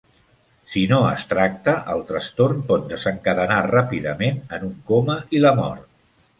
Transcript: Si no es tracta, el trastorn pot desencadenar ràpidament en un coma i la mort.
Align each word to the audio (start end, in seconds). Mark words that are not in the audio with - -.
Si 0.75 0.81
no 0.93 0.97
es 1.09 1.25
tracta, 1.33 1.75
el 1.97 2.01
trastorn 2.07 2.65
pot 2.73 2.89
desencadenar 2.95 3.61
ràpidament 3.75 4.43
en 4.59 4.69
un 4.73 4.77
coma 4.93 5.23
i 5.39 5.47
la 5.49 5.57
mort. 5.65 5.89